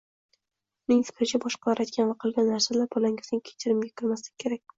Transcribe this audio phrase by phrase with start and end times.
[0.87, 4.67] Uning fikricha boshqalar aytgan va qilgan narsalar bolangizning kechirimga kirmasligi kerak.